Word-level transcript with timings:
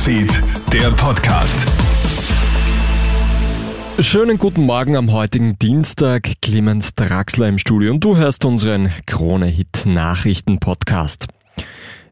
Newsfeed, 0.00 0.42
der 0.72 0.90
Podcast. 0.92 1.66
Schönen 3.98 4.38
guten 4.38 4.64
Morgen 4.64 4.96
am 4.96 5.12
heutigen 5.12 5.58
Dienstag. 5.58 6.40
Clemens 6.40 6.94
Draxler 6.94 7.48
im 7.48 7.58
Studio 7.58 7.92
und 7.92 8.00
du 8.00 8.16
hörst 8.16 8.46
unseren 8.46 8.90
Krone-Hit 9.04 9.84
Nachrichten-Podcast. 9.84 11.26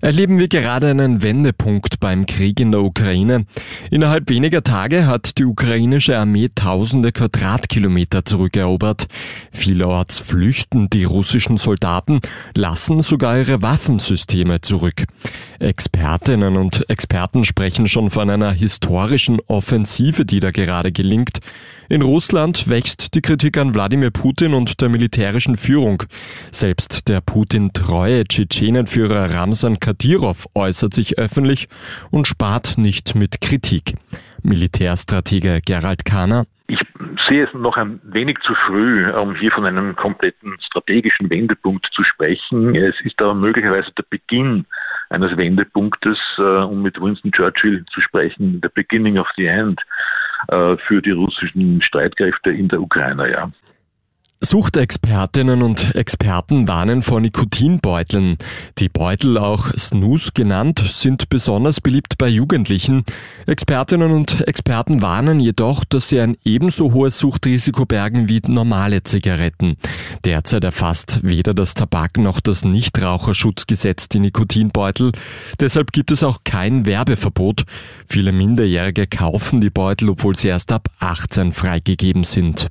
Erleben 0.00 0.38
wir 0.38 0.46
gerade 0.46 0.88
einen 0.88 1.22
Wendepunkt 1.24 1.98
beim 1.98 2.24
Krieg 2.24 2.60
in 2.60 2.70
der 2.70 2.82
Ukraine. 2.82 3.46
Innerhalb 3.90 4.30
weniger 4.30 4.62
Tage 4.62 5.08
hat 5.08 5.38
die 5.38 5.44
ukrainische 5.44 6.16
Armee 6.16 6.50
tausende 6.54 7.10
Quadratkilometer 7.10 8.24
zurückerobert. 8.24 9.08
Vielerorts 9.50 10.20
flüchten 10.20 10.88
die 10.88 11.02
russischen 11.02 11.56
Soldaten, 11.56 12.20
lassen 12.54 13.02
sogar 13.02 13.38
ihre 13.38 13.60
Waffensysteme 13.60 14.60
zurück. 14.60 15.04
Expertinnen 15.58 16.56
und 16.56 16.88
Experten 16.88 17.44
sprechen 17.44 17.88
schon 17.88 18.10
von 18.10 18.30
einer 18.30 18.52
historischen 18.52 19.40
Offensive, 19.48 20.24
die 20.24 20.38
da 20.38 20.52
gerade 20.52 20.92
gelingt. 20.92 21.40
In 21.90 22.02
Russland 22.02 22.68
wächst 22.68 23.14
die 23.14 23.22
Kritik 23.22 23.56
an 23.56 23.72
Wladimir 23.72 24.10
Putin 24.10 24.52
und 24.52 24.82
der 24.82 24.90
militärischen 24.90 25.56
Führung. 25.56 26.02
Selbst 26.52 27.08
der 27.08 27.22
Putin-treue 27.22 28.24
Tschetschenenführer 28.24 29.30
Ramsan 29.30 29.80
Kadyrov 29.88 30.48
äußert 30.54 30.92
sich 30.92 31.18
öffentlich 31.18 31.66
und 32.10 32.28
spart 32.28 32.76
nicht 32.76 33.14
mit 33.14 33.40
Kritik. 33.40 33.94
Militärstratege 34.42 35.60
Gerald 35.64 36.04
Kahner. 36.04 36.44
Ich 36.66 36.78
sehe 37.26 37.46
es 37.46 37.54
noch 37.54 37.78
ein 37.78 37.98
wenig 38.04 38.36
zu 38.44 38.52
früh, 38.66 39.10
um 39.10 39.34
hier 39.34 39.50
von 39.50 39.64
einem 39.64 39.96
kompletten 39.96 40.58
strategischen 40.60 41.30
Wendepunkt 41.30 41.88
zu 41.94 42.04
sprechen. 42.04 42.74
Es 42.74 43.00
ist 43.00 43.18
aber 43.22 43.32
möglicherweise 43.32 43.90
der 43.96 44.04
Beginn 44.10 44.66
eines 45.08 45.34
Wendepunktes, 45.38 46.18
äh, 46.36 46.42
um 46.42 46.82
mit 46.82 47.00
Winston 47.00 47.32
Churchill 47.32 47.82
zu 47.90 48.02
sprechen, 48.02 48.60
the 48.62 48.68
beginning 48.74 49.16
of 49.16 49.28
the 49.38 49.46
end 49.46 49.80
äh, 50.48 50.76
für 50.86 51.00
die 51.00 51.12
russischen 51.12 51.80
Streitkräfte 51.80 52.50
in 52.50 52.68
der 52.68 52.82
Ukraine. 52.82 53.30
Ja. 53.30 53.50
Suchtexpertinnen 54.40 55.62
und 55.62 55.96
Experten 55.96 56.68
warnen 56.68 57.02
vor 57.02 57.20
Nikotinbeuteln. 57.20 58.36
Die 58.78 58.88
Beutel, 58.88 59.36
auch 59.36 59.72
Snooze 59.76 60.30
genannt, 60.32 60.82
sind 60.88 61.28
besonders 61.28 61.80
beliebt 61.80 62.18
bei 62.18 62.28
Jugendlichen. 62.28 63.04
Expertinnen 63.46 64.12
und 64.12 64.46
Experten 64.46 65.02
warnen 65.02 65.40
jedoch, 65.40 65.84
dass 65.84 66.08
sie 66.08 66.20
ein 66.20 66.36
ebenso 66.44 66.92
hohes 66.92 67.18
Suchtrisiko 67.18 67.84
bergen 67.84 68.28
wie 68.28 68.40
normale 68.46 69.02
Zigaretten. 69.02 69.76
Derzeit 70.24 70.62
erfasst 70.62 71.20
weder 71.24 71.52
das 71.52 71.74
Tabak 71.74 72.16
noch 72.16 72.38
das 72.38 72.64
Nichtraucherschutzgesetz 72.64 74.08
die 74.08 74.20
Nikotinbeutel. 74.20 75.12
Deshalb 75.58 75.90
gibt 75.90 76.12
es 76.12 76.22
auch 76.22 76.38
kein 76.44 76.86
Werbeverbot. 76.86 77.64
Viele 78.06 78.30
Minderjährige 78.30 79.08
kaufen 79.08 79.60
die 79.60 79.70
Beutel, 79.70 80.08
obwohl 80.08 80.36
sie 80.36 80.48
erst 80.48 80.70
ab 80.70 80.88
18 81.00 81.50
freigegeben 81.50 82.22
sind. 82.22 82.70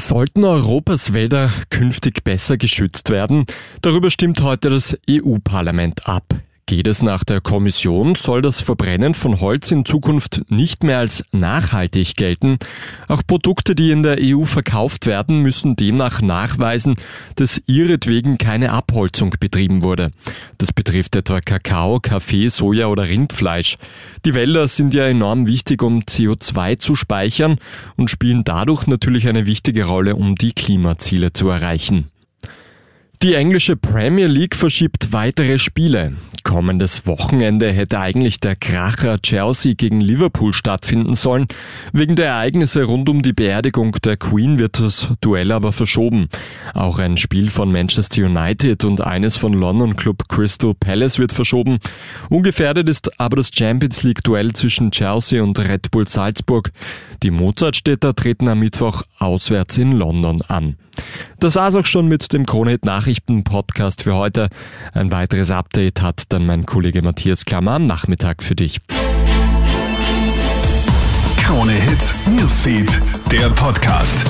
Sollten 0.00 0.44
Europas 0.44 1.12
Wälder 1.12 1.52
künftig 1.68 2.24
besser 2.24 2.56
geschützt 2.56 3.10
werden? 3.10 3.44
Darüber 3.82 4.10
stimmt 4.10 4.40
heute 4.40 4.70
das 4.70 4.98
EU-Parlament 5.08 6.08
ab. 6.08 6.24
Geht 6.70 6.86
es 6.86 7.02
nach 7.02 7.24
der 7.24 7.40
Kommission, 7.40 8.14
soll 8.14 8.42
das 8.42 8.60
Verbrennen 8.60 9.14
von 9.14 9.40
Holz 9.40 9.72
in 9.72 9.84
Zukunft 9.84 10.42
nicht 10.50 10.84
mehr 10.84 10.98
als 10.98 11.24
nachhaltig 11.32 12.14
gelten. 12.14 12.60
Auch 13.08 13.26
Produkte, 13.26 13.74
die 13.74 13.90
in 13.90 14.04
der 14.04 14.18
EU 14.20 14.44
verkauft 14.44 15.06
werden, 15.06 15.42
müssen 15.42 15.74
demnach 15.74 16.22
nachweisen, 16.22 16.94
dass 17.34 17.60
ihretwegen 17.66 18.38
keine 18.38 18.70
Abholzung 18.70 19.34
betrieben 19.40 19.82
wurde. 19.82 20.12
Das 20.58 20.72
betrifft 20.72 21.16
etwa 21.16 21.40
Kakao, 21.40 21.98
Kaffee, 21.98 22.46
Soja 22.46 22.86
oder 22.86 23.08
Rindfleisch. 23.08 23.76
Die 24.24 24.34
Wälder 24.34 24.68
sind 24.68 24.94
ja 24.94 25.06
enorm 25.06 25.48
wichtig, 25.48 25.82
um 25.82 26.02
CO2 26.02 26.78
zu 26.78 26.94
speichern 26.94 27.58
und 27.96 28.10
spielen 28.10 28.44
dadurch 28.44 28.86
natürlich 28.86 29.26
eine 29.26 29.44
wichtige 29.44 29.86
Rolle, 29.86 30.14
um 30.14 30.36
die 30.36 30.52
Klimaziele 30.52 31.32
zu 31.32 31.48
erreichen. 31.48 32.10
Die 33.22 33.34
englische 33.34 33.76
Premier 33.76 34.28
League 34.28 34.56
verschiebt 34.56 35.12
weitere 35.12 35.58
Spiele. 35.58 36.14
Kommendes 36.42 37.06
Wochenende 37.06 37.70
hätte 37.70 38.00
eigentlich 38.00 38.40
der 38.40 38.56
Kracher 38.56 39.20
Chelsea 39.20 39.74
gegen 39.74 40.00
Liverpool 40.00 40.54
stattfinden 40.54 41.14
sollen. 41.14 41.46
Wegen 41.92 42.16
der 42.16 42.28
Ereignisse 42.28 42.84
rund 42.84 43.10
um 43.10 43.20
die 43.20 43.34
Beerdigung 43.34 43.92
der 44.02 44.16
Queen 44.16 44.58
wird 44.58 44.80
das 44.80 45.08
Duell 45.20 45.52
aber 45.52 45.74
verschoben. 45.74 46.30
Auch 46.72 46.98
ein 46.98 47.18
Spiel 47.18 47.50
von 47.50 47.70
Manchester 47.70 48.24
United 48.24 48.84
und 48.84 49.02
eines 49.02 49.36
von 49.36 49.52
London 49.52 49.96
Club 49.96 50.26
Crystal 50.30 50.72
Palace 50.72 51.18
wird 51.18 51.32
verschoben. 51.32 51.78
Ungefährdet 52.30 52.88
ist 52.88 53.20
aber 53.20 53.36
das 53.36 53.50
Champions 53.54 54.02
League 54.02 54.24
Duell 54.24 54.54
zwischen 54.54 54.92
Chelsea 54.92 55.42
und 55.42 55.58
Red 55.58 55.90
Bull 55.90 56.08
Salzburg. 56.08 56.72
Die 57.22 57.30
Mozartstädter 57.30 58.14
treten 58.14 58.48
am 58.48 58.60
Mittwoch 58.60 59.02
auswärts 59.18 59.76
in 59.76 59.92
London 59.92 60.40
an. 60.48 60.76
Das 61.38 61.56
war's 61.56 61.74
auch 61.74 61.86
schon 61.86 62.08
mit 62.08 62.32
dem 62.32 62.46
Kronehit 62.46 62.84
Nachrichten 62.84 63.44
Podcast 63.44 64.02
für 64.02 64.14
heute. 64.14 64.48
Ein 64.92 65.10
weiteres 65.10 65.50
Update 65.50 66.02
hat 66.02 66.24
dann 66.28 66.46
mein 66.46 66.66
Kollege 66.66 67.02
Matthias 67.02 67.44
Klammer 67.44 67.72
am 67.72 67.84
Nachmittag 67.84 68.42
für 68.42 68.56
dich. 68.56 68.80
Krone 71.38 71.76
Newsfeed, 72.36 73.00
der 73.30 73.50
Podcast. 73.50 74.26